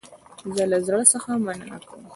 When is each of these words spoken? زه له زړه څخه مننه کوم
زه 0.55 0.63
له 0.71 0.77
زړه 0.85 1.03
څخه 1.13 1.29
مننه 1.45 1.77
کوم 1.87 2.03